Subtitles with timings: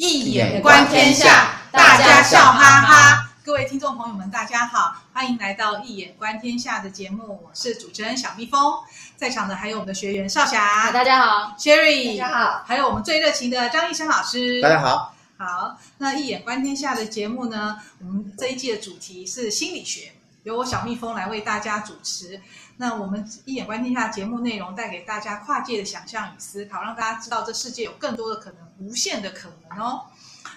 [0.00, 3.30] 易眼观天下，大家笑哈哈。
[3.44, 7.40] 各位听众朋友们，大家好，欢迎来到一眼观天下的节目。
[7.42, 8.74] 我是主持人小蜜蜂，
[9.16, 15.16] 在场的还有我们的学员少霞，大家好；Sherry，大家好；还有我们最热情的张医生老师，大家好。
[15.36, 20.12] 好，那一眼观天下的节目呢，我们这一季的主题是心理学，
[20.42, 22.40] 由我小蜜蜂来为大家主持。
[22.76, 30.02] 那我们一眼观天下节目内容带给大家跨界的想象与思考，让大家知道这世界有更多的可能，无限的可能哦。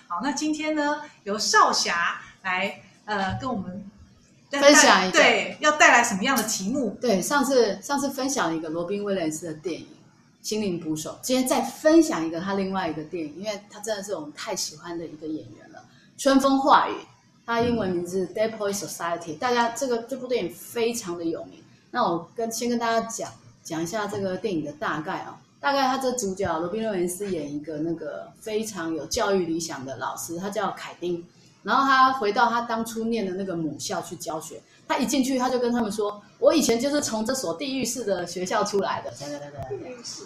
[0.07, 3.89] 好，那今天呢，由少侠来呃跟我们
[4.51, 6.97] 分享一个，对，要带来什么样的题目？
[7.01, 9.87] 对，上次上次分享一个罗宾威廉斯的电影
[10.47, 15.79] 《心灵捕手》，今天再分享一个他另外一个电影，因为他真的是我们太喜欢的一个演员了，
[16.21, 16.93] 《春风化雨》，
[17.51, 21.61] 他英文名字《Dead Poets Society》，大家这个这部电影非常的有名。
[21.91, 23.29] 那我跟先跟大家讲
[23.61, 31.21] 讲一下这个电影的大概啊，大概他这主角罗宾威廉斯演一个那个非常有教育理想的老师，他叫凯丁，
[31.63, 40.23] 然后他回到他当初念的那个母校去教学，他一进去他就跟他们说，我以前就是从这所地狱式的学校出来的，对对对对，地狱式，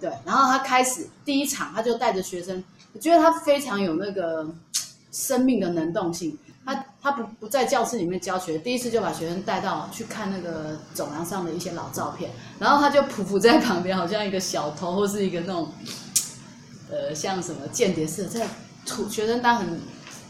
[0.00, 4.46] 对，然后他开始第一场他就带着学生，我觉得他非常有那个
[5.10, 6.38] 生命的能动性。
[7.02, 15.72] 他不不在教室里面教学，第一次就把学生带到去看那个走廊上的一些老照片，然后他就匍匐在旁边，好像一个小偷或是一个那种，
[16.90, 18.46] 呃，像什么间谍似的，在
[18.84, 19.80] 突学生当很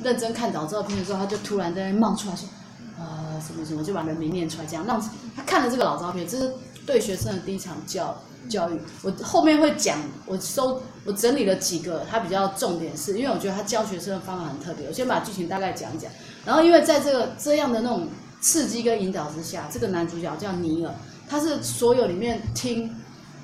[0.03, 2.49] 认真看老照片的时候，他就突然在那冒出来说，
[2.97, 5.01] 呃，什么什么，就把人名念出来，这样让
[5.35, 6.55] 他看了这个老照片，这是
[6.87, 8.81] 对学生的第一场教教育。
[9.03, 16.09] 我后面会讲，我收我整理了几个，他比较重点是因为我觉得他教学生的方法很特别，我先把剧情大概讲一讲。
[16.45, 18.09] 然后，因为在这个这样的那种
[18.41, 20.95] 刺激跟引导之下，这个男主角叫尼尔，
[21.29, 22.91] 他是所有里面听，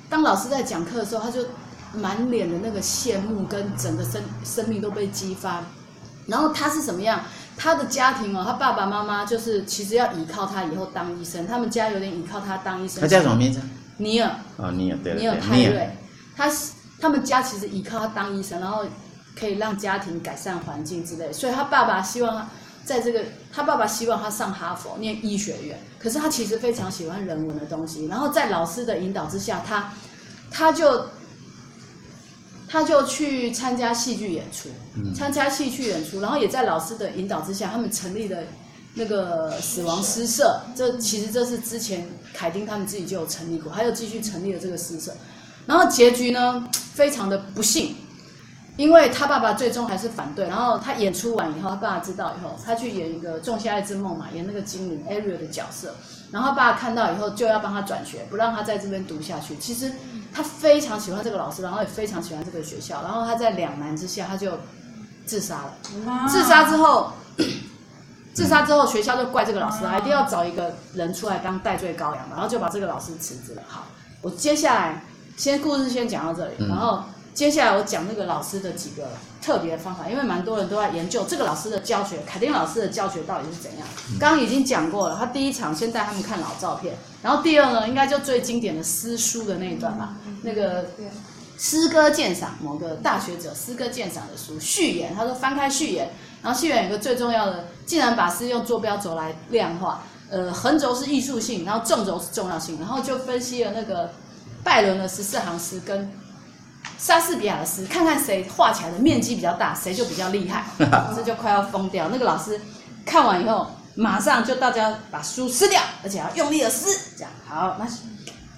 [0.09, 1.45] 当老师在讲课的时候，他就
[1.93, 5.63] 满脸的那个羡慕跟整个生生命都被激发。
[6.25, 7.21] 然后他是什么样？
[7.55, 12.99] 他的家庭哦，他爸爸妈妈就是其实要依靠他以后当医生，他们家有点依靠他当医生。
[12.99, 13.61] 他叫什么名字？
[13.97, 14.29] 尼尔。
[14.57, 15.89] 哦，尼尔，对，尼尔泰瑞。
[16.35, 16.51] 他
[16.99, 18.83] 他们家其实依靠他当医生，然后
[19.39, 22.47] 可以让家庭改善环境之类，所以他爸爸希望他。
[22.87, 23.21] 在这个，
[23.51, 28.05] 他爸爸希望他上哈佛念医学院，可是他其实非常喜欢人文的东西。
[28.05, 29.93] 然后在老师的引导之下，他，
[30.49, 31.05] 他就，
[32.65, 34.69] 他就去参加戏剧演出，
[35.13, 38.39] 参加戏剧演出，然后也在老师的引导之下，他们成立了
[38.93, 40.61] 那个死亡诗社。
[40.73, 45.13] 这其实这是之前凯丁他们自己就有成立过，还有继续成立了这个诗社。
[45.65, 47.93] 然后结局呢，非常的不幸。
[48.77, 55.95] 因为他爸爸最终还是反对，然后他演出完以后，他爸爸知道以后，他去演一个《仲夏夜之梦》嘛，演那个精灵 Ariel 的角色。
[56.31, 59.55] 然后他爸爸看到以后，就要帮他转学，不让他在这边读下去。
[59.55, 59.91] 其实
[60.31, 63.01] 他非常喜欢这个老师，然后也非常喜欢这个学校。
[63.01, 64.51] 然后他在两难之下，他就
[65.25, 65.73] 自杀了。
[66.29, 67.11] 自杀之后，
[68.35, 73.63] 自杀之后，学校就怪这个老师啊，一定要找一个人出来当代罪羔羊，然后就把这个老师辞职了。
[73.67, 73.85] 好，
[74.21, 75.01] 我接下来
[75.35, 77.01] 先故事先讲到这里，然后。
[77.37, 79.09] 接下来我讲那个老师的几个
[79.39, 83.87] 特别的方法，因为蛮多人都在研究这个老师的教学，凯丁老师的教学到底是怎样。
[84.19, 90.87] 刚刚已经讲过了，他第一场先带他们看老照片，然后第二呢，应该就最经典的诗书的那一段吧，那个
[91.59, 96.09] 诗歌鉴赏某个大学者诗歌鉴赏的书序言，他说翻开序言，
[96.41, 104.09] 然后序言有个最重要的，竟然把诗用坐标轴来量化，呃，横轴是艺术性，然后纵轴是重要性，然后就分析了那个
[104.63, 106.11] 拜伦的十四行诗跟。
[106.97, 110.65] 莎士比亚的诗，看看谁画起来的面积比较大，谁就比较厉害。
[111.15, 112.07] 这就快要疯掉。
[112.11, 112.59] 那个老师
[113.05, 117.15] 看完以后，马上就大家把书撕掉，而且要用力的撕。
[117.15, 117.87] 这样好，那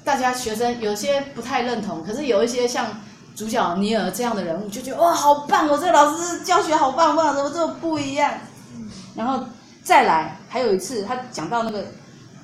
[0.04, 2.88] 大家学生有些不太认同，可是有一些像
[3.36, 5.68] 主角尼尔这样的人物，就觉得哇，好棒！
[5.68, 8.32] 我这个老师教学好棒棒，怎么这么不一样？
[9.16, 9.44] 然后
[9.84, 11.86] 再来，还有一次他讲到那个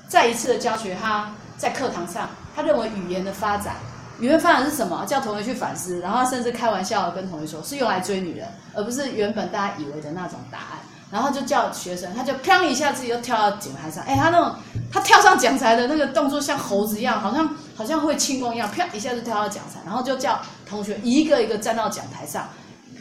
[0.06, 3.74] 再一次的教学，他在课堂上，他认为语言的发展。
[4.20, 5.04] 语言发展是什么？
[5.06, 10.78] 叫同学去反思，然后甚至开玩笑跟同学说，是用来追女人，而不是原本大家以为的那种答案。
[11.08, 14.52] 然后就叫学生，他就砰一下自己就跳到讲台上，哎，他那种
[14.92, 22.48] 他跳上讲台的那个动作像猴子一样，好像 好像会轻功一样，砰一下就跳到讲台，然后就叫同学一个一个站到讲台上。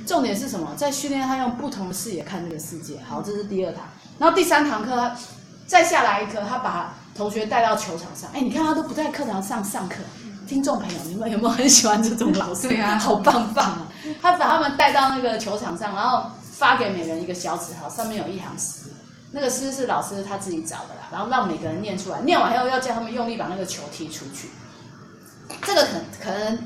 [0.05, 0.71] 重点是什么？
[0.77, 2.99] 在训练他用不同的视野看这个世界。
[3.09, 3.83] 好，这是第二堂，
[4.19, 5.15] 然后第三堂课他
[5.65, 9.95] 再下来一课，他把同学带到球场上，哎，你看他都不在课堂上上课。
[10.47, 12.67] 听众朋友，你们有没有很喜欢这种老师？
[12.67, 13.87] 对啊， 好棒棒啊！
[14.21, 18.91] 他把他们带到那个球场上，然后发给每人一个小纸条，上面有一行诗。
[19.31, 22.21] 那个诗是老师他自己找的啦，然后让每个人念出来。
[22.21, 24.49] 念完以后要叫他们用力把那个球踢出去。
[25.63, 25.89] 这个可
[26.23, 26.57] 可能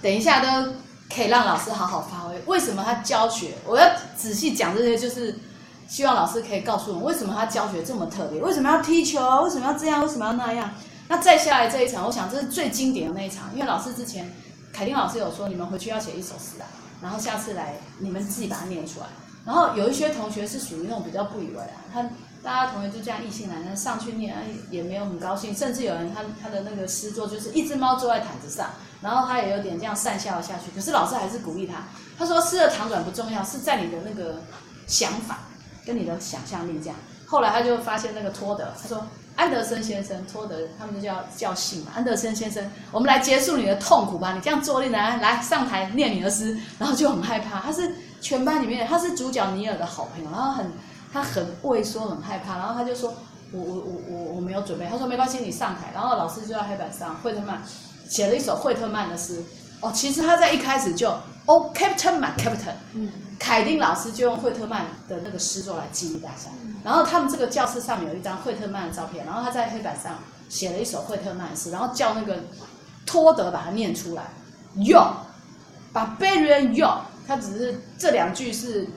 [0.00, 0.72] 等一下都
[1.14, 2.40] 可以让老师好好发挥。
[2.46, 3.54] 为什么他教学？
[3.66, 5.38] 我要仔细讲这些，就是
[5.86, 8.40] 希望老师可以告诉我们，为什么他教学这么特别？
[8.40, 9.42] 为什么要踢球？
[9.42, 10.02] 为什么要这样？
[10.02, 10.70] 为什么要那样？
[11.14, 14.34] 那再下来这一场，我想这是最经典的那一场，因为老师之前
[14.72, 16.66] 凯丁老师有说，你们回去要写一首诗啊，
[17.00, 19.06] 然后下次来你们自己把它念出来。
[19.46, 22.02] 然后有一些同学是属于那种比较不以为然，他
[22.42, 24.36] 大家同学就这样意兴阑珊上去念，
[24.72, 28.70] 也没有很高兴，甚至有人他他的那个诗作就是一只猫坐在毯子上，
[29.00, 30.72] 然后他也有点这样讪笑了下去。
[30.74, 31.84] 可是老师还是鼓励他，
[32.18, 34.40] 他说诗的长短不重要，是在你的那个
[34.88, 35.42] 想法
[35.86, 36.96] 跟你的想象力这样。
[37.24, 39.06] 后来他就发现那个托德，他说。
[39.36, 41.92] 安德森先生，托德，他们就叫叫姓嘛。
[41.96, 44.32] 安德森先生，我们来结束你的痛苦吧。
[44.32, 47.60] 你这样坐立难安，来上台念你的诗，然后就很害怕。
[47.60, 50.70] 他是全班里面，他是主角尼尔的好朋友，然后很
[51.12, 52.58] 他很畏缩，很害怕。
[52.58, 53.12] 然后他就说
[53.52, 57.60] ：“我我我我我没有准备。”他说：“没关系，你上台。”然后老师就在黑板上，惠特曼
[58.08, 59.42] 写了一首惠特曼的诗。
[59.80, 61.10] 哦，其实他在一开始就
[61.44, 66.50] 哦，Captain my Captain，嗯，凯丁老师就用惠特曼的那个诗作来激励大家。
[66.84, 72.38] 然后他们这个教室上面有一张惠特曼的照片，然后他在黑板上写了一首惠特曼诗，然后叫那个
[73.06, 74.22] 托德把它念出来。
[74.78, 75.00] 用，
[75.92, 76.90] 把 barbarian 用，
[77.28, 78.88] 他只是这两句是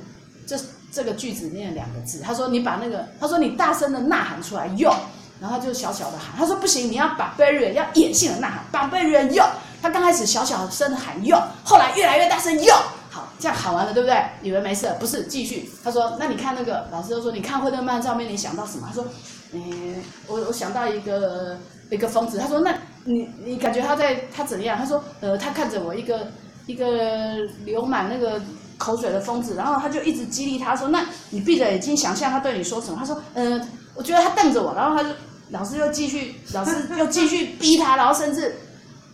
[0.48, 0.60] 这
[0.92, 2.20] 这个句子念两个字。
[2.20, 4.92] 他说你把那个，他说你大声的呐喊出来用，
[5.40, 6.36] 然后他就小小的喊。
[6.36, 9.46] 他说不行，你要把 barbarian 要野性的呐喊，把 barbarian 用。
[9.82, 12.76] 他刚开始小小声的喊用，后来越来越大声用。
[13.40, 14.20] 这样喊完了，对不对？
[14.42, 15.70] 以为没事，不是，继续。
[15.84, 19.06] 他说：“那你看那个老师就说，你看惠特曼照片，你想到什么？”他说
[19.54, 19.96] ：“嗯，
[20.28, 21.58] 我我想到一个
[21.92, 22.76] 一个疯子。”他说：“那
[23.06, 26.32] 你你感觉他在他怎样？”他说：“呃，他看着我一个
[26.66, 28.42] 一个流满那个
[28.78, 35.10] 口水的疯子，然后他就一直激励他说：‘那你闭着眼睛想象他对你说什么？’他说：‘嗯、呃，我觉得他瞪着我。’然后他就
[35.52, 38.56] 老师又继续，老师又继续逼他，然后甚至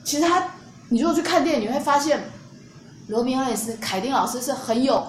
[0.06, 0.42] 其实他，
[0.90, 2.24] 你如果去看电影，你会发现。”
[3.08, 5.06] 罗宾汉斯凯丁老师是很有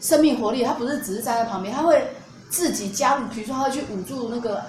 [0.00, 2.12] 生命活力，他不是只是站在旁边，他会
[2.50, 4.62] 自己加入，比如说他会去捂住那个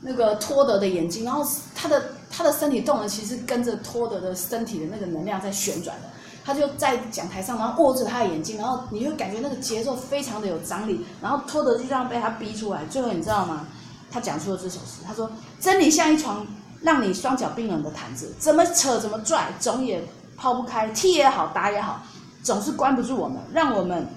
[0.00, 6.08] 那个托德的眼睛，然后他的他的身体动的其实跟着托德的身体的那个能量在旋转的，
[6.44, 13.66] 他就在讲台上，然后握着他的眼睛，然后你会感觉那个节奏非常的有张力，然后托德就这样被他逼出来，最后你知道吗？
[14.10, 16.46] 他讲出了这首诗，他说：“真理像一床
[16.82, 20.06] 让你双脚冰冷的毯子，怎么扯怎么拽，总也。”
[20.42, 22.02] 抛不开，踢也好，打也好，
[22.42, 24.08] 总是关不住我们，让我们，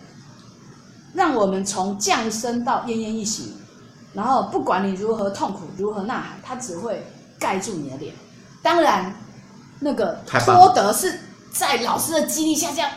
[1.13, 3.53] 让我们从降生到奄奄一息，
[4.11, 7.05] 然后不管你如何痛苦，如何呐喊，它只会
[7.37, 8.15] 盖住你的脸。
[8.63, 9.13] 当然，
[9.79, 11.19] 那个托德是
[11.53, 12.89] 在老师的激励下这样，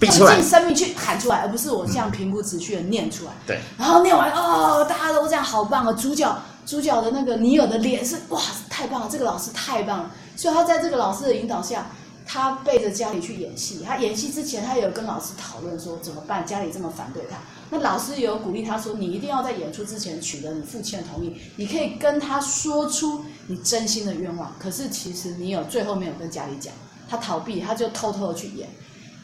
[0.00, 3.30] 用尽生命去喊出来，而不是我这样平铺直叙的念出来。
[3.46, 3.60] 对。
[3.78, 5.92] 然后念完，哦，大家都这样，好棒啊！
[5.92, 10.10] 主角，主角的那个尼尔的脸是哇，太棒了，这个老师太棒了。
[10.34, 11.86] 所以他在这个老师的引导下。
[12.26, 17.38] 他背着家里去演戏，他演戏之前，他有跟老师讨论说怎么办，家里这么反对他。
[17.70, 24.52] 那老师也有鼓励他说，你一定要在演出之前取得你父亲的同意，你可以跟他说出你真心的愿望。
[24.58, 26.72] 可是其实你有最后没有跟家里讲，
[27.08, 28.68] 他逃避，他就偷偷的去演，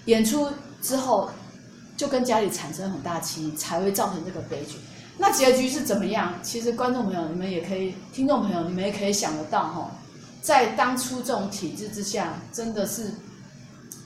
[0.06, 0.48] 演出
[0.82, 1.30] 之后
[1.96, 4.76] 就跟家里产生很大歧义，才会造成这个悲剧。
[5.18, 6.34] 那结局是怎么样？
[6.42, 9.90] 其实观众朋友你们也可以，听众朋友你们也可以想得到哈。
[10.42, 13.12] 在当初这种体制之下，真的是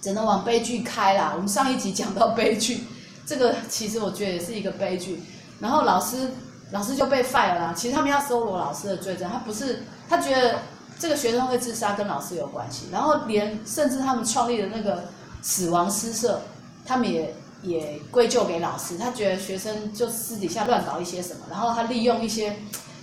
[0.02, 1.32] 只能往悲剧开啦。
[1.34, 2.80] 我们上一集讲到悲剧，
[3.24, 5.22] 这个其实我觉得也是一个悲剧。
[5.60, 6.32] 然后老师
[6.72, 7.72] 老师就被 fire 了。
[7.74, 10.58] 其实他们要搜罗老师的罪证，他不是他觉得
[10.98, 12.86] 这个学生会自杀跟老师有关系。
[12.90, 15.04] 然后连甚至他们创立的那个
[15.40, 16.42] 死亡诗社，
[16.84, 18.98] 他们也也归咎给老师。
[18.98, 22.56] 他觉得学生就私底下乱搞一些什么，然后他利用一些。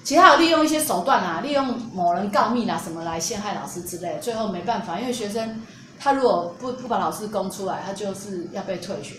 [0.03, 5.61] 其他有利用一些手段啊，利用某人告密啦、啊、什么来陷害老师之类的，最后没办法，因为学生
[5.99, 9.15] 他如果不不把老师供出来，他就是要被退学，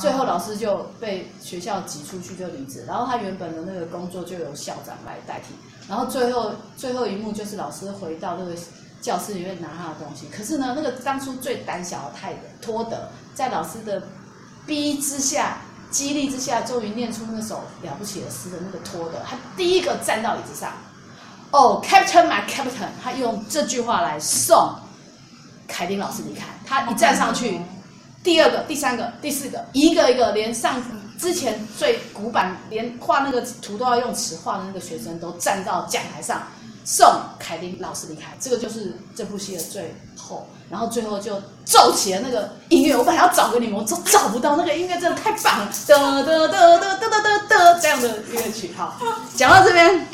[0.00, 5.54] 最后老师就被学校挤出去就离职，然后他原本的那个工作就由校长来代替，
[5.88, 8.52] 然后最后最后一幕就是老师回到那个
[9.00, 14.02] 教室里面拿他的东西，可是呢，那个当初最胆小的泰德托德，在老师的
[14.66, 15.58] 逼之下。
[15.96, 20.70] 激励之下，终于念出那首了不起的诗的那个托德，他第一个站到椅子上。
[21.52, 24.74] 哦、oh，Captain my Captain，他用这句话来送
[25.66, 26.44] 凯丁老师离开。
[26.66, 27.58] 他一站上去，
[28.22, 30.82] 第二个、第三个、第四个，一个一个连上
[31.18, 36.42] 之前最古板，连画那个图都要用尺画的那个学生都站到讲台上，
[36.84, 38.36] 送凯丁老师离开。
[38.38, 40.46] 这个就是这部戏的最后。
[40.68, 48.96] 然后最后就奏起了那个音乐，我本来要找个你们，我找找不到那个音乐，真的太棒了，嘚嘚嘚嘚嘚嘚嘚嘚这样的乐曲哈。
[49.36, 50.06] 讲到这边，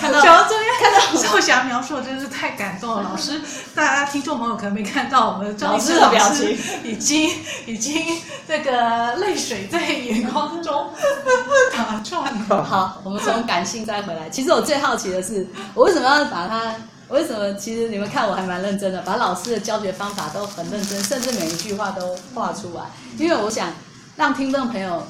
[0.00, 3.02] 看到讲到这边看到，少霞描述真的是太感动了。
[3.02, 3.40] 老师，
[3.74, 7.30] 大家听众朋友可能没看到我们赵老师的表情，已经
[7.66, 8.04] 已经
[8.46, 10.90] 这个泪水在眼眶中
[11.76, 12.62] 打转了。
[12.62, 14.28] 好，我们从感性再回来。
[14.30, 16.74] 其实我最好奇的是，我为什么要把它？
[17.08, 17.54] 为什么？
[17.54, 22.82] 其实你们看我还蛮认真的，把老师的教学方法都很认真，甚至每一句话都画出来。
[23.16, 23.72] 因为我想
[24.16, 25.04] 让听众朋友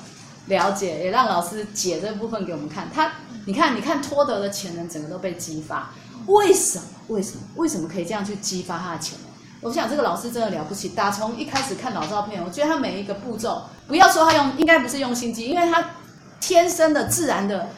[0.47, 2.89] 了解，也让老师解这部分给我们看。
[2.93, 3.13] 他，
[3.47, 5.91] 你看，你看托德的潜能整个都被激发。
[6.27, 6.85] 为什么？
[7.09, 7.43] 为什么？
[7.55, 9.31] 为什么可以这样去激发他的潜能？
[9.63, 10.91] 我想这个老师真的了不起。
[10.91, 15.83] 打从一开始看老照片，我觉得他每一个步骤，不要说他用，应该不是用心机，因为他
[16.41, 17.71] 天生的自然的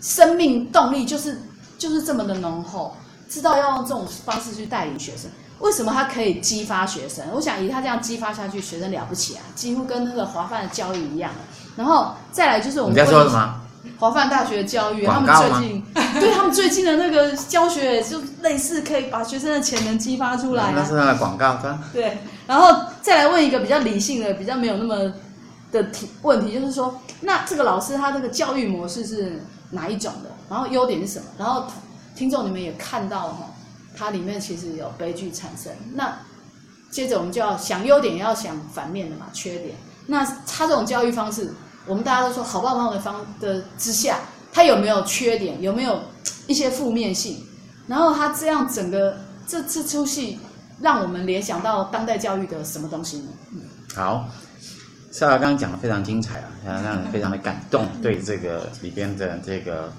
[0.00, 1.42] 生命动力就是
[1.76, 2.96] 就是这么的浓厚。
[3.28, 7.24] 知道要用这种方式去带领学生，为什么他可以激发学生？
[7.34, 11.30] 我想以他这样激发下去，学生了不起啊，几乎跟那个华梵的教育一样。
[11.76, 13.60] 然后再来就是我们在说什么？
[13.98, 15.84] 华梵大学的教育，他们最近
[16.20, 20.72] 对他们最近的那个教学，就类似可以把学生的潜能激发出来啊。
[20.74, 21.58] 那是他的广告，
[21.92, 22.18] 对。
[22.46, 25.12] 然后再来问一个比较理性的、比较没有那么
[25.70, 30.30] 的题问题，就是说，那这个老师他这个教育模式是哪一种的？
[30.48, 31.26] 然后优点是什么？
[31.38, 31.64] 然后。
[32.18, 33.54] 听众，你们也看到了哈，
[33.96, 35.72] 它里面其实有悲剧产生。
[35.94, 36.18] 那
[36.90, 39.76] 接着我们就要想优点，也要想反面的嘛，缺点。
[40.08, 41.54] 那他这种教育方式，
[41.86, 44.18] 我们大家都说好棒棒的方的之下，
[44.52, 45.62] 它有没有缺点？
[45.62, 46.02] 有没有
[46.48, 47.46] 一些负面性？
[47.86, 50.40] 然后他这样整个这这出戏，
[50.80, 53.28] 让我们联想到当代教育的什么东西呢？
[53.94, 54.28] 好，
[55.12, 59.92] 少霞刚刚讲的非常精彩啊，让人非常的感动，对这个里边的这个。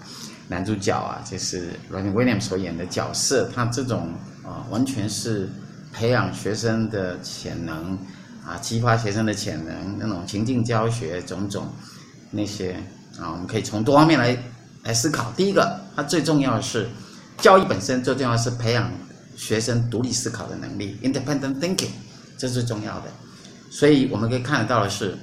[0.50, 4.12] 男主角啊，就是 Robin Williams 所演的角色，他这种
[4.44, 5.48] 啊，完全是
[5.94, 7.96] 培养学生的潜能
[8.44, 11.68] 啊，激发学生的潜能，那种情境教学种种
[12.32, 12.74] 那些
[13.20, 14.36] 啊，我们可以从多方面来
[14.84, 15.32] 来思考。
[15.38, 16.90] 第一个，它最重要的是
[17.38, 18.92] 教育本身，最重要的是培养
[19.36, 21.92] 学生独立思考的能力 （independent thinking），
[22.40, 23.06] 这是最重要的。
[23.70, 25.16] 所以我们可以看得到的是，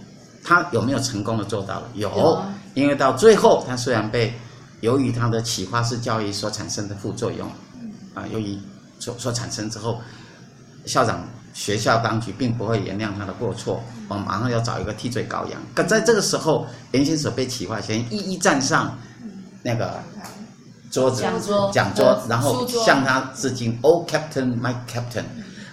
[0.44, 1.88] 他有没有成功的做到了？
[1.94, 2.40] 有，
[2.74, 4.32] 因为到最后，他虽然被
[4.80, 7.48] 由于他的启发式教育所产生的副作用，
[8.14, 8.58] 啊，由于
[8.98, 10.00] 所所产生之后，
[10.84, 15.60] 校长、学校当局并不会原谅他的过错，我们马上要找一个替罪羔羊。
[15.74, 18.98] 可在这个时候，原先所被启发先一一站上
[19.62, 20.02] 那个
[20.90, 23.78] 桌子讲桌，讲桌，然后向他致敬。
[23.82, 25.24] Oh Captain, my Captain。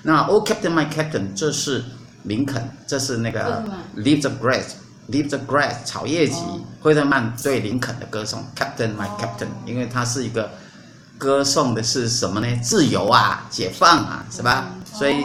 [0.01, 1.83] 那 Oh Captain, my Captain，这是
[2.23, 3.63] 林肯，这是那个
[3.95, 4.63] Leave the Grass。
[5.09, 6.37] Leave the grass，草叶集，
[6.81, 10.49] 惠特曼对林肯的歌颂，Captain my Captain，因为它是一个
[11.17, 12.47] 歌颂的是什么呢？
[12.63, 14.67] 自由啊，解放啊，是吧？
[14.93, 15.17] 所以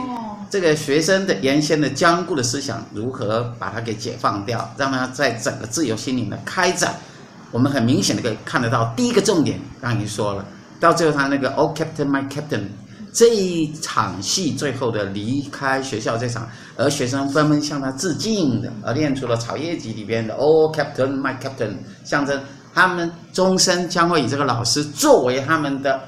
[0.50, 6.96] 这个学生的原先的僵固的思想，如何把它给解放掉，让他在整个自由心灵的开展，
[7.52, 8.92] 我们很明显的可以看得到。
[8.96, 10.44] 第一个重点，刚才已经说了，
[10.80, 12.62] 到最后他那个 Oh Captain my Captain。
[13.10, 16.46] 这一场戏最后的离开学校这场，
[16.78, 22.40] 而学生纷纷向他致敬的，而练出了《草叶集》里边的 “Oh Captain, My Captain”，象征
[22.72, 26.00] 他们终身将会以这个老师作为他们的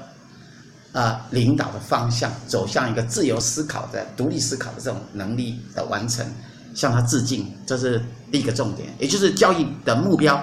[0.93, 6.25] 呃领导的方向，走向一个自由思考的、独立思考的这种能力的完成，
[6.73, 7.53] 向他致敬。
[7.65, 8.01] 这是
[8.31, 10.41] 第一个重点，也就是教育的目标，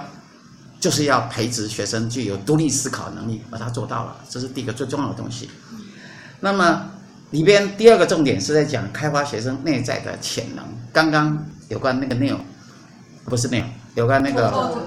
[0.79, 5.49] 就是要培植学生具有独立思考能力，而他做到了，这是第一个最重要的东西。
[6.39, 6.85] 那么
[7.31, 10.65] 里边第二个重点是在讲开发学生内在的潜能。
[10.91, 12.39] 刚刚有关那个内容，
[13.25, 14.77] 不是内容，有关那个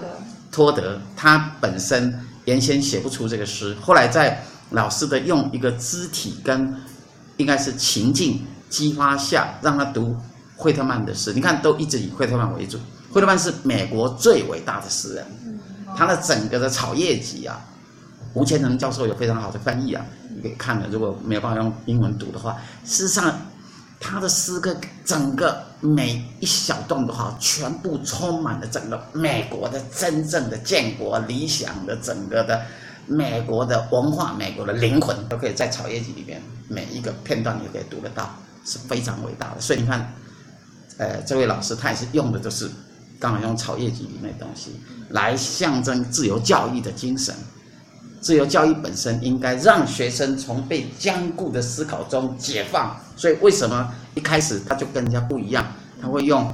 [0.50, 6.75] 托德，他本身原先写不出这个诗，后来在老师的用一个肢体跟
[7.37, 10.16] 应该是情境激发下，让他读
[10.56, 11.32] 惠特曼的诗。
[11.32, 12.78] 你看，都一直以惠特曼为主。
[13.12, 15.26] 惠特曼是美国最伟大的诗人，
[15.96, 17.61] 他的整个的草叶集啊。
[18.34, 20.02] 吴虔诚教授有非常好的翻译啊，
[20.42, 20.88] 给看了。
[20.90, 23.38] 如果没有办法用英文读的话，事实上，
[24.00, 32.61] 他的诗歌整个每一小段的话，全部充满了整个美国的真正的建国理想的整个的
[33.06, 38.34] 美国的文化、美国的灵魂，都可以在《草叶集》里面每一个片段你可以读得到，
[38.64, 39.61] 是非常伟大的。
[39.61, 40.12] 所以你看，
[40.99, 42.70] 呃，这位老师他也是用的都是
[43.20, 44.80] 刚好用《草叶集》里面的东西
[45.11, 47.34] 来象征自由教育的精神。
[48.23, 55.67] 自由教育本身应该让学生从被僵固的思考中解放，所以为什么一开始他就跟人家不一样？
[56.00, 56.50] 他会用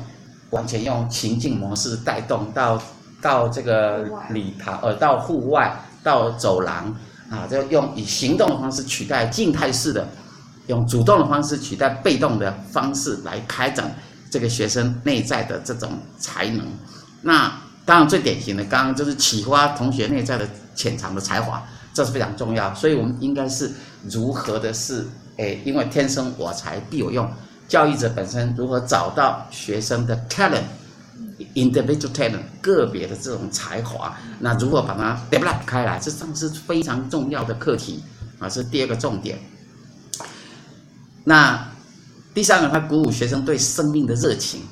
[0.51, 2.83] 完全用情境模式带动到
[3.21, 6.95] 到这个礼堂，呃，到户外，到走廊
[7.31, 10.09] 啊，就用以行动的方式取代静态式的
[10.69, 13.95] 用主动的方式取代被动的方式来开展
[14.31, 16.67] 这个学生内在的这种才能。
[17.21, 17.53] 那
[17.85, 20.49] 当然最典型的，刚刚就是启发同学内在的
[20.79, 21.61] 潜藏的才华，
[21.93, 22.73] 这是非常重要。
[22.73, 23.69] 所以我们应该是
[24.09, 25.05] 如何的是，
[25.37, 27.29] 哎，因为天生我材必有用。
[27.67, 38.03] 教育者本身如何找到学生的 talent，individual talent，个别的这种才华，那如何把它 develop 开来，这上是非常重要的课题
[38.39, 39.37] 啊，是第二个重点。
[41.25, 41.69] 那
[42.33, 44.63] 第三个，他鼓舞学生对生命的热情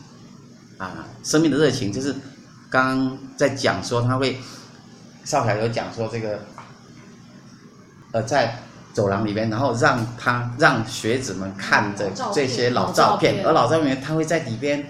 [0.79, 2.15] 啊，生命的热情就是
[2.71, 4.39] 刚在讲说他会，
[5.27, 6.39] 少凯有讲说这个，
[8.13, 8.57] 呃，在。
[8.97, 14.83] 走廊里面，然后让他让学子们看着这些老照片，而老照片他会在里边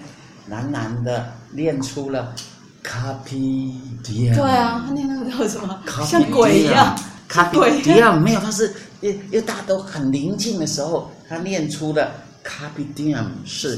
[0.49, 2.33] 喃喃的念出了
[2.81, 4.33] Carpe Diem。
[4.33, 5.77] 对啊，他念那个叫什么？
[6.05, 6.97] 像鬼一样。
[7.29, 12.09] Carpe Diem 没有，他是因因为大家都很宁静的时候，他念出了
[12.45, 13.77] Carpe Diem 是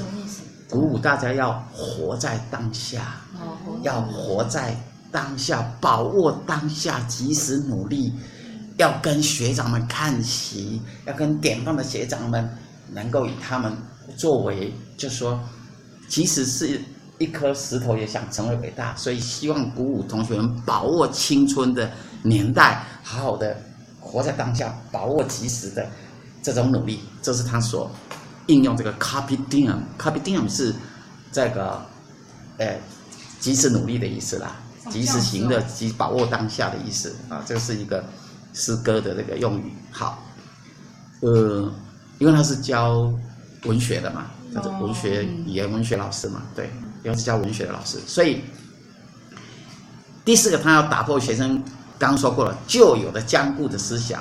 [0.70, 3.18] 鼓舞大家要活在当下，
[3.82, 4.76] 要活在
[5.12, 8.14] 当下，把握当下，及时努力。
[8.78, 12.50] 要跟学长们看齐，要跟典范的学长们，
[12.94, 13.76] 能够以他们
[14.16, 15.38] 作为，就说，
[16.08, 16.80] 即使是
[17.18, 21.92] 一颗石头也想成为伟大，所以希望鼓舞同学们把握青春的
[22.24, 23.62] 年代，好好的
[24.00, 25.86] 活在当下，把握及时的
[26.42, 27.92] 这种努力，这是他所
[28.48, 30.74] 应用这个 carpe diem，carpe diem 是
[31.34, 31.86] 这个，
[32.60, 32.80] 呃，
[33.42, 34.56] 及时努力的意思啦，
[34.90, 38.04] 及时行乐，及把握当下的意思啊，这是一个。
[38.52, 40.26] 诗歌的那个用语，好，
[41.22, 41.72] 呃，
[42.18, 43.14] 因为他是教
[43.66, 46.68] 文学的嘛，他是文学语言文学老师嘛，对，
[47.04, 48.42] 因为是教文学的老师，所以
[50.26, 51.64] 第四个他要打破学生
[52.00, 54.20] 刚刚说过了旧有的僵固的思想，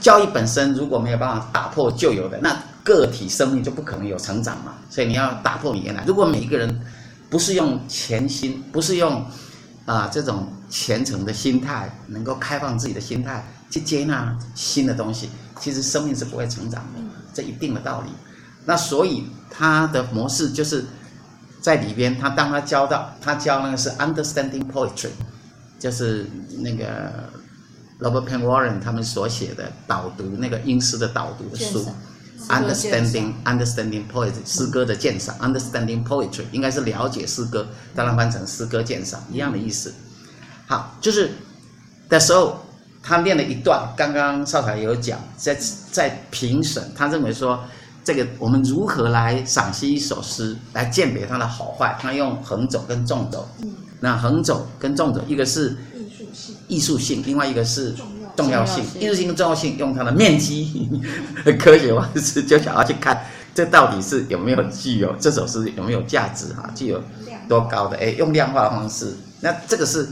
[0.00, 6.80] 教育本身如果没有办法打破旧有的，那个体生命就不可能有成长嘛，所以你要打破你原来，如果每一个人
[7.28, 9.26] 不是用潜心，不是用。
[9.84, 17.00] 啊，这种虔诚的心态，能够开放自己的心态去接纳新的东西，其实生命是不会成长的，
[17.34, 18.10] 这一定的道理。
[18.64, 20.84] 那所以他的模式就是
[21.60, 25.10] 在里边，他当他教到他教那个是 understanding poetry，
[25.80, 27.28] 就是那个
[27.98, 31.84] Robert Penn Warren 他们所写的导读那个英诗的导读的书。
[32.48, 35.34] Understanding, understanding poetry，诗歌的鉴赏。
[35.38, 39.92] Understanding poetry 应该是了解诗歌，当然翻成诗歌鉴赏一样的意思。
[40.66, 41.30] 好，就是
[42.08, 42.60] 的时候，
[43.02, 45.56] 他练了一段，刚刚少凯有讲，在
[45.90, 47.62] 在评审，他认为说，
[48.04, 51.96] 这个我们如何来赏析一首诗，来鉴别它的好坏？
[52.00, 53.48] 他用横轴跟纵轴。
[53.62, 53.72] 嗯。
[54.00, 57.94] 那横轴跟纵轴，一个是艺术性，艺术性，另外一个是。
[58.36, 60.88] 重要性，艺术性的重要性，用它的面积
[61.58, 67.02] 科学方式，就想要去看这到底是有没有具有这首诗有没有价值哈，具有
[67.48, 70.08] 多高的哎，用量化的方式，那这个是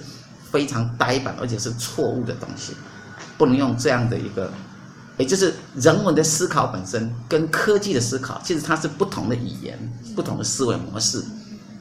[0.51, 2.75] 非常呆板而且是错误的东西，
[3.39, 4.53] 不能用这样的一个，
[5.17, 9.79] 也就是人文的思考本身跟科技的思考，其实它是不同的语言，
[10.15, 11.25] 不同的思维模式。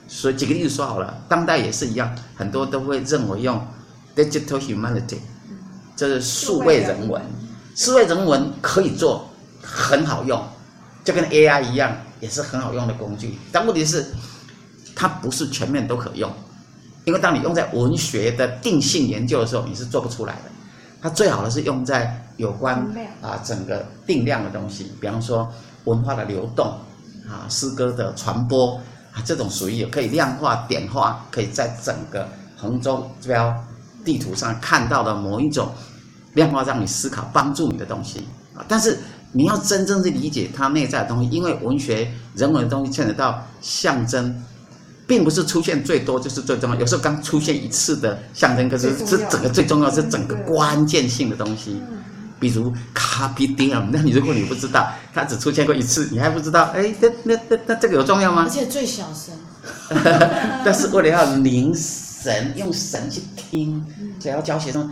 [0.07, 3.61] 所以举个例子说好了，当代也是一样，很多都会认为用
[4.15, 5.17] digital humanity。
[5.99, 7.21] 这是数位人文，
[7.75, 9.29] 数位人文可以做
[9.61, 10.41] 很好用，
[11.03, 13.37] 就跟 AI 一样，也是很好用的工具。
[13.51, 14.05] 但问题是，
[14.95, 16.31] 它不是全面都可用，
[17.03, 20.43] 因为当你用在文学的定性研究的时候，你是做不出来的。
[21.01, 22.77] 它最好的是用在有关
[23.21, 25.51] 啊整个定量的东西，比方说
[25.83, 26.65] 文化的流动
[27.27, 28.75] 啊，诗歌的传播
[29.11, 33.53] 啊，这种属于可以量化点化，可以在整个横轴标
[34.05, 35.69] 地图上看到的某一种。
[36.33, 38.99] 量化让你思考、帮助你的东西啊，但是
[39.31, 44.43] 你要真正去理解它内在的东西，因为文学、人文的东西牵扯到象征，
[45.05, 46.75] 并不是出现最多就是最重要。
[46.75, 51.81] 有时候刚出现一次的象征，可是是整个最重要，是整个关键性的东西。
[52.39, 58.43] 比如 Carpe Diem，那你如果你不知道它只出现过一次，你还不知道，哎，那那那那这个有重要吗？
[58.47, 59.35] 而且最小声，
[60.63, 63.85] 但是为了要凝神，用神去听，
[64.19, 64.89] 所以要教学生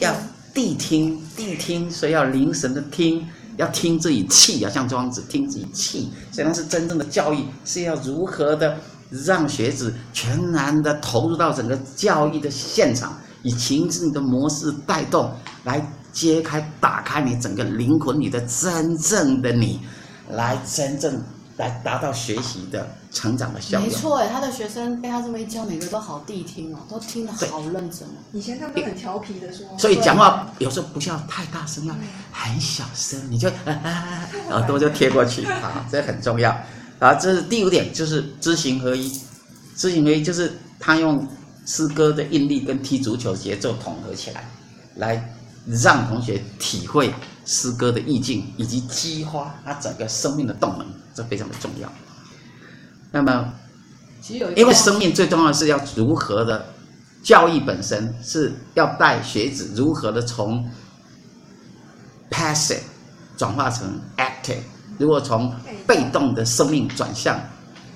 [0.00, 0.14] 要。
[0.56, 6.10] 谛听，谛听，所以要凝神的听，要听自己气，要像庄子听自己气。
[6.32, 8.78] 所以那是真正的教育，是要如何的
[9.10, 15.30] 让学子全然的投入到整个教育的现场，以情境的模式带动，
[15.64, 19.78] 来揭开、打开你整个灵魂里的真正的你，
[20.30, 21.22] 来真正
[21.56, 23.86] 来达到学习的成长的效果。
[23.86, 28.18] 没错，哎，他的学生被他这么一教，每个都好谛听哦，都听得好认真哦。
[28.32, 31.94] 以前他们都很调皮的说，所以讲话有时候不需要太大声，要
[32.32, 36.50] 很小声，你就啊啊啊，耳朵就贴过去啊，这很重要。
[36.98, 39.20] 啊，这是第五点，就是知行合一。
[39.76, 41.26] 知行合一就是他用
[41.66, 44.48] 诗歌的韵律跟踢足球节奏统合起来，
[44.94, 45.34] 来
[45.66, 47.12] 让同学体会
[47.46, 51.90] 诗歌的意境，以及激发他整个生命的动能，这非常的重要。
[53.12, 53.54] 那么，
[54.56, 56.66] 因为生命最重要的是要如何的
[57.22, 60.68] 教育本身是要带学子如何的从
[62.30, 62.80] passive
[63.36, 64.58] 转化成 active，
[64.98, 65.54] 如果从
[65.86, 67.40] 被动的生命转向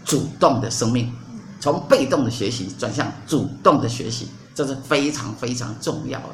[0.05, 1.13] 主动的生命，
[1.61, 6.29] 从被动的学习转向主动的学习，这是非常非常重要的。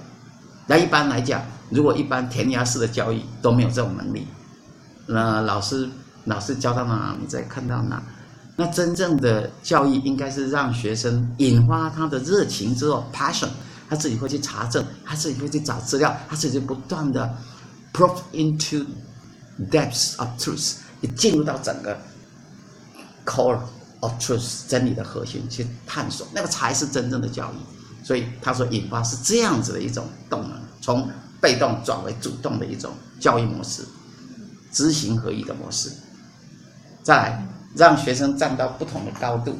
[0.67, 4.27] 那一般来讲，如果一般填鸭式的教育都没有这种能力，
[5.07, 5.89] 那老师
[6.25, 8.03] 老师教到哪，你再看到哪。
[8.57, 13.49] 那真正的教育应该是让学生引发他的热情之后，passion，
[13.89, 17.33] 他自己会去查证，他自己会去找资料，他自己不断的
[17.93, 18.85] probe into
[19.71, 21.97] depths of truth，也进入到整个
[23.25, 23.61] core
[24.01, 27.76] of truth 真理的核心去探索，那个才是真正的教育。
[28.07, 33.83] 所以他说引发是这样子的一种动能，从被动转为主动的一种教育模式，
[34.71, 35.90] 知行合一的模式。
[37.03, 37.47] 再来。
[37.77, 39.55] 让学生站到不同的高度、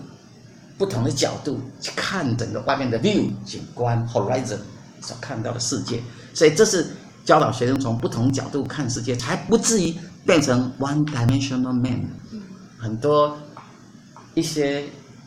[0.79, 4.57] 不同的角度去看整个外面的 view 景观 horizon
[5.03, 6.87] 所看到的世界，所以这是
[7.27, 12.09] 教导学生从不同角度看世界，才不至于变成 one-dimensional man。
[12.79, 13.37] 很多
[14.33, 14.83] 一些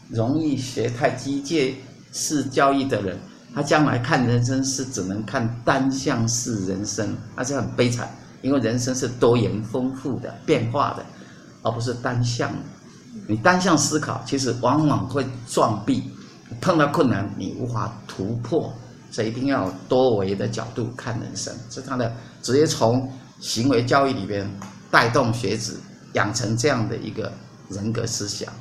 [0.10, 1.75] 容易学太机械
[2.12, 3.17] 是教育的人，
[3.54, 8.10] 他将来看人生是只能看单向式人生，那是很悲惨，
[8.41, 11.06] 因为人生是多元丰富的、变化的，
[11.62, 12.60] 而不是单向的。
[13.28, 16.04] 你单向思考，其实往往会撞壁，
[16.62, 18.74] 碰到困难你无法突破，
[19.12, 21.54] 所以一定要多维的角度看人生。
[21.69, 24.50] 是他的直接从行为教育里边
[24.91, 25.80] 带动学子
[26.13, 27.32] 养成这样的一个
[27.69, 28.52] 人格思想，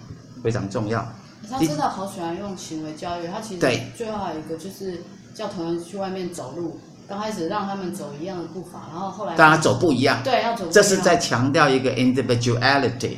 [0.42, 1.06] 非常重要。
[1.50, 5.02] 他真的好喜欢用行为教育，他其实最后还有一个就是
[5.34, 10.72] 叫同学去外面走路，刚开始让他们走一样的步伐，然后后来大家走不一样，对，要走不一样。
[10.72, 13.16] 这是在强调一个 individuality。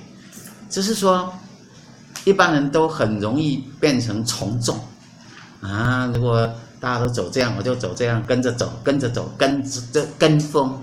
[0.68, 1.33] 就是说，
[2.24, 4.78] 一般人都很容易变成从众，
[5.61, 10.80] 啊，如果大家都走这样，我就走这样，跟着走，跟着走，跟着跟风，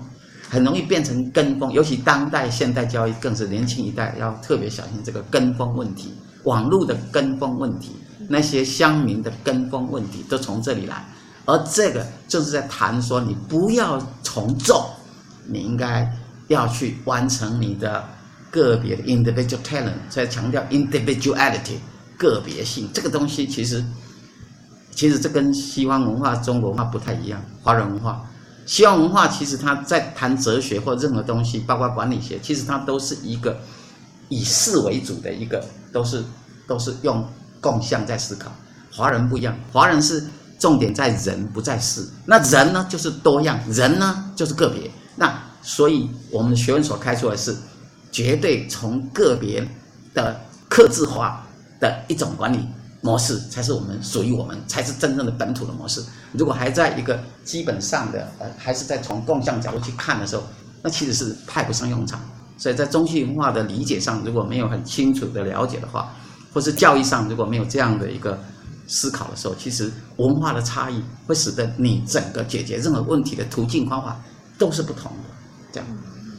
[0.50, 1.72] 很容易变成跟风。
[1.72, 6.12] 尤其当代现代教育，更是年轻一代要特别小心这个跟风问题，
[6.48, 7.92] 网络的跟风问题，
[8.28, 11.06] 那些乡民的跟风问题，都从这里来。
[11.44, 14.84] 而这个就是在谈说，你不要从众，
[15.46, 16.10] 你应该
[16.48, 18.04] 要去完成你的。
[18.50, 21.76] 个别的 individual talent，在强调 individuality
[22.16, 23.84] 个别性这个东西，其实
[24.90, 27.38] 其实这跟西方文化、中国文化不太一样。
[27.62, 28.24] 华人文化、
[28.64, 33.60] 西方文化，其实它在谈哲学或任何东西，包括管理学，其实它都是一个
[34.30, 36.24] 以事为主的一个，都是
[36.68, 37.26] 都是用
[37.60, 38.52] 共相在思考。
[38.92, 40.24] 华人不一样，华人是
[40.60, 42.06] 重点在人不在事。
[42.26, 44.88] 那人呢，就是多样，人呢就是个别。
[45.16, 47.56] 那所以我们的学问所开出来是。
[48.10, 49.62] 绝对从个别
[50.14, 51.46] 的客制化
[51.78, 52.66] 的一种管理
[53.02, 56.02] 模式，才是我们属于我们，才是真正的本土的模式。
[56.32, 60.42] 如果还在一个基本上的呃，还是在从共相角度去看的时候，
[60.82, 62.18] 那其实是派不上用场。
[62.56, 66.14] 所以在中西文化的理解上，如果没有很清楚的了解的话，
[66.52, 68.38] 或是教育上如果没有这样的一个
[68.86, 74.20] 思考的时候，其实文化的差异会使得你整个解决任何问题的途径方法
[74.58, 75.34] 都是不同的。
[75.72, 75.86] 这样，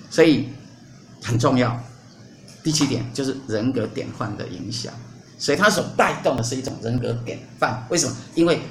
[0.10, 0.50] 所以。
[1.22, 1.78] 很重要，
[2.64, 4.94] 第七点就是人格典范的影响，
[5.38, 7.86] 所以它所带动的是一种人格典范。
[7.90, 8.16] 为什么？
[8.36, 8.62] 因为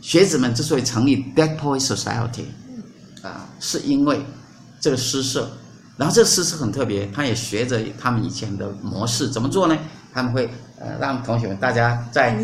[0.00, 2.46] 学子们之所以成立 Dead Poets Society，
[3.22, 4.20] 啊，是因为
[4.80, 5.48] 这个诗社，
[5.96, 9.78] 然后这个诗社很特别，他也学着他们以前的模式，怎么做呢？
[10.14, 10.48] 他们会
[10.78, 12.34] 呃让同学们大家在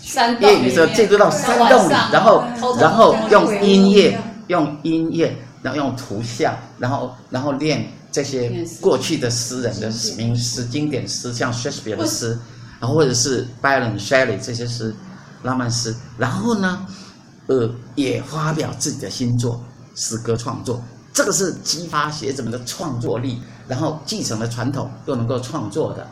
[0.00, 2.44] 山洞里头进入到山洞里，然后
[2.78, 7.86] 然后用音乐，用音乐，然后用图像，然后然后练。
[8.14, 12.38] 这些过去的诗人的名诗、经典诗，像 Shakespeare 的诗，
[12.78, 14.94] 然后或者是 Byron、Shelley 这些诗，
[15.42, 16.86] 浪漫诗，然后呢，
[17.46, 20.84] 呃，也发表自己的新作诗歌创作，
[21.14, 26.06] 这个是激发学子们的创作力，然后继承了传统又能够创作的，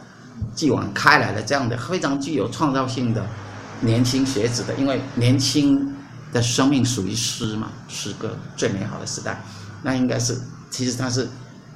[0.55, 3.24] 继往开来的这样的非常具有创造性的
[3.81, 5.94] 年轻学子的，因为年轻
[6.33, 9.42] 的生命属于诗嘛，诗歌最美好的时代，
[9.83, 11.29] 那应该是其实他是。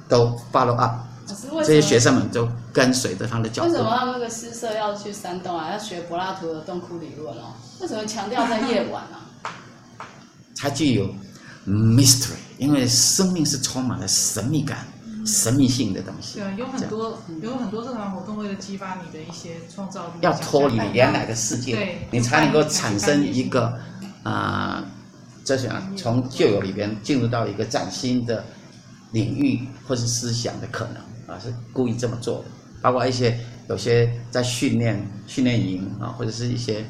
[0.07, 0.99] 都 follow up
[1.65, 3.71] 这些学生们都跟随着他的脚步。
[3.71, 5.71] 为什么他们那个诗社要去山洞啊？
[5.71, 7.55] 要学柏拉图的洞窟理论哦？
[7.81, 9.25] 为什么强调在夜晚啊？
[10.55, 11.09] 它具有
[11.65, 14.94] mystery，因为生命是充满了神秘感、嗯、
[15.25, 16.39] 神秘性的东西。
[16.39, 23.77] 对，有很多有很多社团活动为了激发你的一些创造力，要脱离你原来的世界，对你才能够产生一个
[24.23, 24.85] 啊，
[25.43, 28.43] 这想从旧有里边进入到一个崭新的
[29.11, 32.45] 领域或是思想的可能啊，是故意这么做的。
[32.81, 36.85] 包括一些有些在训练训练营啊，或者是一些。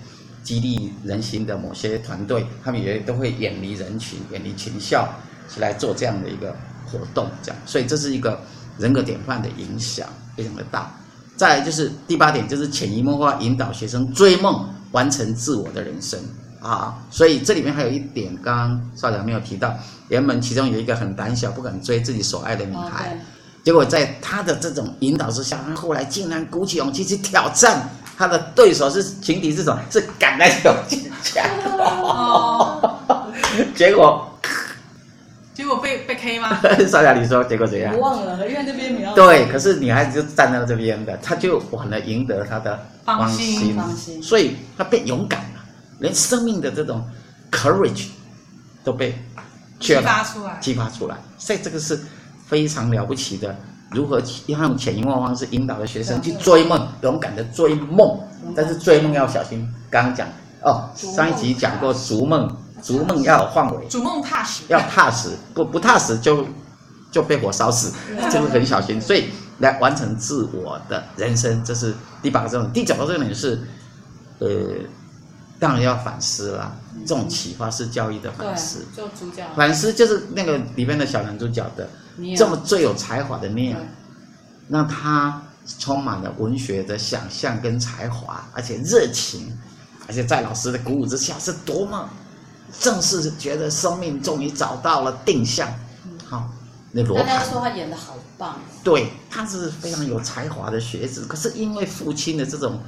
[0.46, 5.10] 激励人心的某些团队，他们也都会远离人群、远离群校，
[5.50, 6.56] 是来做这样的一个
[6.98, 7.62] 活动，这样。
[7.66, 8.40] 所以这是一个
[8.78, 10.92] 人格典范的影响非常的大。
[11.36, 16.20] 再来就是第八点，就是潜移默化引导学生追梦，完成自我的人生
[16.62, 16.96] 啊。
[17.12, 19.76] 所以这里面还有一点，刚刚校长没有提到，
[20.08, 23.18] 原本其中有一个很胆小、不敢追自己所爱的女孩，哦、
[23.64, 27.90] 结果在他的这种引导之下，他后来竟然鼓起勇气去挑战。
[28.18, 29.78] 他的对手是情敌是什么？
[29.92, 31.44] 是橄榄球进墙。
[32.02, 32.98] 哦，
[33.76, 33.94] 结果，结
[36.34, 36.60] 果被被 K 吗？
[36.88, 37.94] 少雅，你说结果怎样？
[37.94, 45.66] 我忘了，因为那边比较对，可是女孩子就站在这边的，她就完了赢得她的芳心，芳心，所以她变勇敢了，
[46.00, 47.04] 连生命的这种
[47.52, 48.08] courage
[48.84, 49.18] 都被
[49.80, 52.00] 激发出来，激发出来，所以这个是
[52.48, 53.56] 非常了不起的。
[53.92, 58.20] 如何用潜移默化方式引导的学生去追梦，勇敢的追梦，
[58.56, 59.72] 但是追梦要小心。
[59.90, 60.28] 刚刚讲
[60.64, 62.50] 哦，上一集讲过逐梦，
[62.86, 66.46] 逐梦要有范围，逐梦踏实，要踏实，不不踏实就
[67.12, 67.92] 就被火烧死，
[68.32, 69.02] 就是很小心。
[69.02, 72.72] 所以来完成自我的人生，这是第八个重点。
[72.72, 73.68] 第九个重点是，
[74.38, 74.48] 呃，
[75.60, 79.44] 当然要反思了，这种启发式教育的反思，就主角。
[79.56, 81.90] 反思就是那个里面的小男主角的。
[82.38, 83.76] 这么最有才华的念，
[84.70, 85.42] 让他
[85.80, 89.52] 充满了文学的想象跟才华，而且热情，
[90.08, 92.10] 而且在老师的鼓舞之下，是多么
[92.80, 95.68] 正是觉得生命终于找到了定向。
[96.26, 96.50] 好，
[96.92, 97.26] 那罗盘。
[97.28, 98.58] 大家说他演得好棒。
[98.84, 102.80] 对，他是非常有才华的学子，可是因为父亲的这种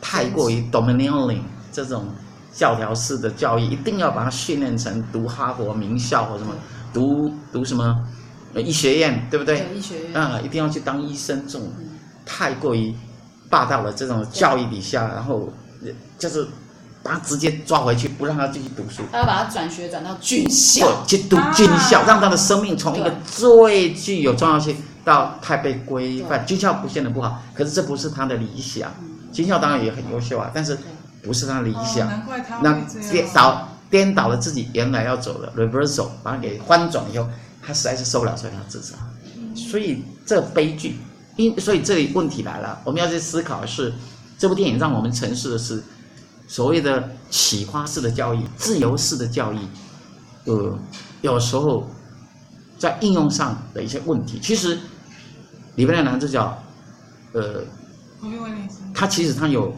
[0.00, 2.08] 太过于 domineering 这种
[2.52, 6.54] 教条式的教育，一定要把他训练成读哈佛名校或什么，
[6.92, 8.06] 读读什么。
[8.56, 9.60] 医学院对不对？
[9.60, 11.72] 对，医学院啊，一定要去当医生，这种
[12.26, 12.92] 太过于
[13.48, 13.92] 霸道了。
[13.92, 15.48] 这种教育底下，然后
[16.18, 16.44] 就是
[17.02, 19.02] 把他直接抓回去，不让他继续读书。
[19.10, 26.44] 他要把他转学转到军校，去读军校，啊、让他的生命从一个最具有重要性到太被规范。
[26.44, 28.92] 军校不见得不好，可是这不是他的理想。
[29.32, 30.78] 军校当然也很优秀啊，但是
[31.22, 32.06] 不是他的理想。
[32.06, 37.26] 哦、难怪他那颠倒颠倒了自己原来要走的 reversal，把他给翻转以后。
[37.62, 38.94] 他实在是受不了，所以他自杀。
[39.54, 40.96] 所以这悲剧，
[41.36, 43.92] 因所以这里问题来了，我们要去思考的是，
[44.38, 45.84] 这部电影让我们呈现的是
[46.50, 49.58] 所谓的启发式的教育、自由式的教育，
[50.46, 50.76] 呃，
[51.20, 51.88] 有时候
[52.76, 54.40] 在应用上的一些问题。
[54.42, 54.76] 其实
[55.76, 56.58] 里面的男主角，
[57.34, 57.62] 呃，
[58.92, 59.72] 他其实他有。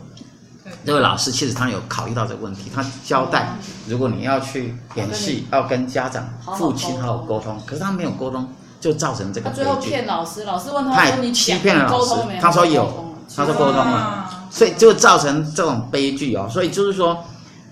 [0.87, 3.53] 这位老师其实他有考虑到这个问题，他交代，
[3.87, 8.49] 如果你要去演戏，要跟家长、父亲好好沟通，可是他没有沟通，
[8.81, 9.63] 就造成这个悲剧。
[9.63, 16.47] 他最后骗老师，老师问他说：“你欺骗了老师？”他说有，他说沟通了，所以就造成这种悲剧哦。
[16.49, 17.25] 所以就是说，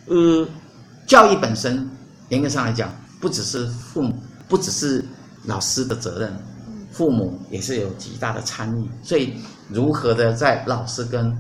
[0.07, 0.49] 呃，
[1.07, 1.89] 教育本身
[2.31, 2.91] 严格上来讲，
[3.21, 4.15] 不只是父母，
[4.49, 5.05] 不只是
[5.45, 6.37] 老师的责任，
[6.91, 8.89] 父母也是有极大的参与。
[9.03, 9.35] 所以
[9.69, 11.37] 如何的在老师跟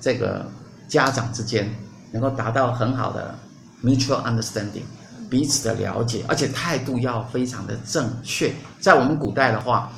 [0.00, 0.44] 这个。
[0.88, 1.74] 家长之间
[2.10, 3.34] 能够达到很好的
[3.82, 4.82] mutual understanding，
[5.30, 8.52] 彼此的了解，而且态度要非常的正确。
[8.78, 9.90] 在我们古代的话，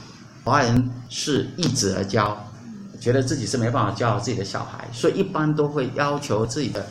[0.45, 2.44] 华人是易子而教，
[3.05, 6.87] 觉得自己是没办法教好自己的小孩，所以一般都会要求自己的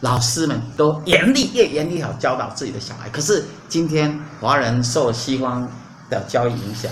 [0.00, 3.08] 老师们都严厉，越严厉好教导自己的小孩。
[3.10, 5.70] 可是今天华人受西方
[6.10, 6.90] 的教育影响，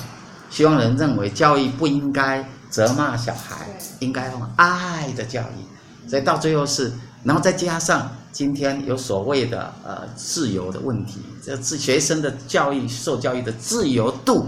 [0.51, 3.67] 西方人认为教育不应该责骂小孩，
[3.99, 6.09] 应该用爱的教育。
[6.09, 6.93] 所以到最后是，
[7.25, 14.47] 然后再加上今天有所谓的呃自由的问题，这自学生的教育受教育的自由度，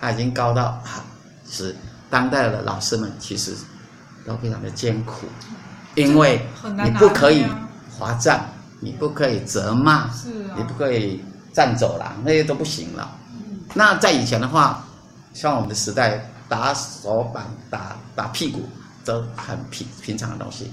[0.00, 1.06] 它已经高到啊，
[1.48, 1.76] 是
[2.10, 3.54] 当代的老师们其实
[4.26, 5.26] 都非常的艰苦，
[5.94, 6.44] 因为
[6.84, 7.46] 你不可以
[7.98, 8.44] 罚站，
[8.80, 10.10] 你不可以责骂，
[10.56, 13.16] 你不可以站走廊，那些都不行了。
[13.74, 14.84] 那在以前的话，
[15.32, 18.68] 像我们的时代，打手板、打打屁股
[19.04, 20.70] 都很平平常的东西。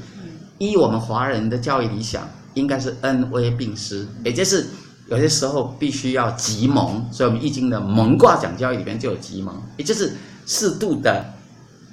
[0.57, 4.67] 依我们华人的教育理想，应该是恩威并施，也就是
[5.07, 11.23] 有些时候必须要急蒙，所以我们易经的蒙卦讲教育里面就有急蒙，也就是适度的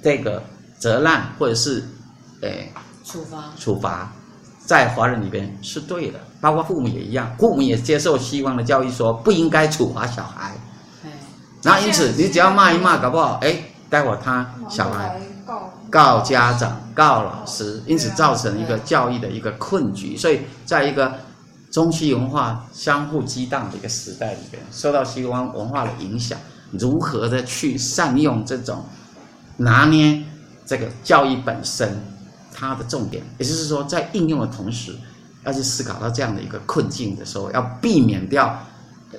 [0.01, 0.41] 这个
[0.79, 1.83] 责难或者是，
[2.41, 2.71] 诶，
[3.03, 4.11] 处罚处罚，
[4.65, 10.55] 在华人里边是对的，包括父母也一样，父母也接受西方的教育，说不应该处罚小孩。
[11.03, 11.11] 哎，
[11.61, 13.57] 然后因此你只要骂一骂，搞不好哎，
[13.89, 20.17] 待会儿他小孩告告家长、告老师，因此造成一个教育的一个困局。
[20.17, 21.13] 所以在一个
[21.71, 26.39] 中西文化相互激荡的一个时代里边，受到西方文化的影响，
[26.77, 28.83] 如何的去善用这种
[29.57, 30.21] 拿捏
[30.65, 32.01] 这个教育本身
[32.53, 34.95] 它的重点，也就是说，在应用的同时，
[35.43, 38.57] 要去思考到这样的一个困境的时候，要避免掉，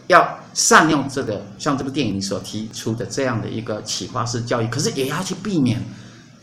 [0.06, 5.82] 要善用这个像这部电影所提出的这样的一个启发式教育，可是也要去避免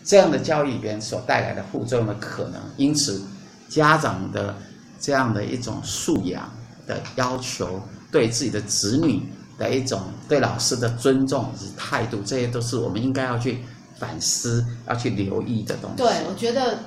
[0.04, 2.62] 这样的教育里边所带来的副作用的可能。
[2.78, 3.22] 因此，
[3.70, 4.56] 家长的。
[5.00, 6.50] 这样的一种素养
[6.88, 9.22] 的要求，对自己的子女
[9.58, 13.64] 的一种对老师的尊重与态度，这些都是我们应该要去
[13.98, 15.98] 反思、要去留意的东西。
[15.98, 16.80] 对，我觉得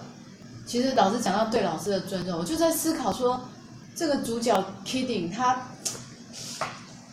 [0.67, 3.41] 其实老师讲到对老师的尊重，我就在思考说，
[3.95, 5.69] 这个主角 Kidding 他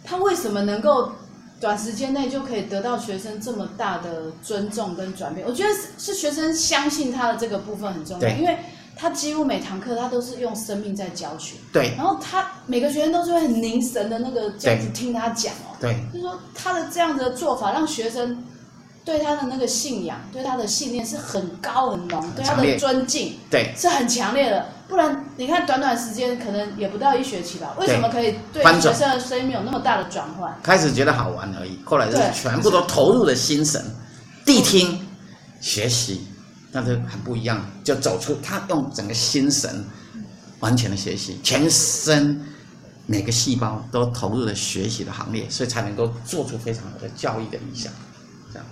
[0.04, 1.12] 他为什么能够
[1.60, 5.48] 短时间内就可以得到学生这么大的尊重跟转变？
[5.48, 8.58] 我觉得是是学生相信他的这个部分很重要，因为。
[8.96, 11.94] 他几乎每堂课他都是用生命在教学，对。
[11.98, 15.96] 然后他每个学生都是会很凝神的那个这样子听他讲哦，对。
[16.12, 18.44] 就是说他的这样子的做法，让学生
[19.04, 24.66] 对他的那个信仰、对他的信念是很高很浓，对他的尊敬，对，是很强烈的。
[24.88, 30.56] 不然你看短短时间可能也不到一学期吧，为什么可以对学生的生命有那么大的转换？
[30.62, 33.84] 开始觉得好玩而已，后来就是全部都投入了心神，
[34.46, 35.06] 谛听
[35.60, 36.28] 学习。
[36.74, 39.86] 那就很不一样，就走出他用整个心神，
[40.60, 42.42] 完全的学习，全身
[43.06, 47.94] 每个细胞都投入了学习的行列，所以才能够做出非常好的教育的理想。
[48.52, 48.66] 这样，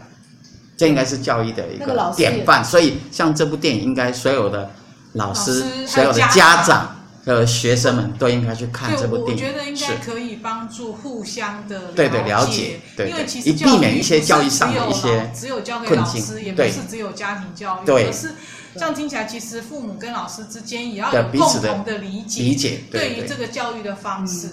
[0.76, 2.66] 这应该是教育的一个典范。
[2.66, 4.70] 所以，像这部电影，应该所有的
[5.14, 6.96] 老师、所有的家长。
[7.26, 9.44] 呃，学生们都应该去看这部电影。
[9.46, 18.32] 我觉得应该可以帮助互相的对对了解，对，因为其实避免一些教育上的一些只有教给老师，也不是只有家庭教育，对，而是
[18.74, 24.50] 这样听起来，其实父母跟老师之间也要有共同的理解，理解对于这个教育的方式，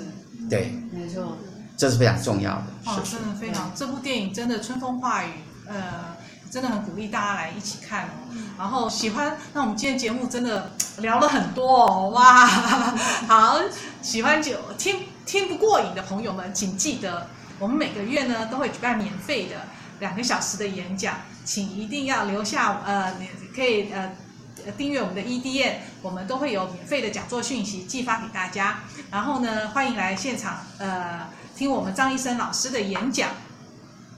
[0.50, 1.38] 对，没错，
[1.76, 2.64] 这是非常重要的。
[2.85, 5.31] 哦，真的非常，这部电影真的春风化雨，
[5.66, 6.17] 呃。
[6.51, 8.09] 真的很鼓励大家来一起看哦，
[8.57, 12.47] 然后喜欢，那我们今天节目真的聊了很多哦，哇，
[13.29, 13.59] 好，
[14.01, 19.57] 喜欢就听听不过瘾的朋友们，请记得我们每个月呢都会举办免费的
[20.01, 24.11] 两个小时的演讲，请一定要留下呃，你可以呃
[24.77, 28.81] 订阅我们的 EDN，我们都会有免费的讲座讯息寄发给大家，
[29.11, 33.31] 然后呢欢迎来现场呃听我们张医生老师的演讲，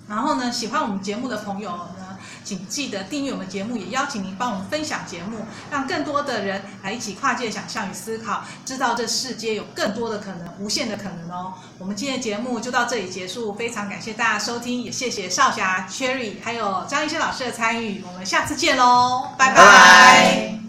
[0.09, 2.10] 然后呢喜欢我们节目的朋友呢。
[2.45, 11.55] 请记得订阅我们节目，也邀请您帮我们分享节目，让更多的人来一起跨界想象与思考，知道这世界有更多的可能，无限的可能哦。
[11.79, 20.60] 我们今天的节目就到这里结束，非常感谢大家收听，也谢谢少侠、Cherry 还有张医生老师的参与，我们下次见喽，拜拜。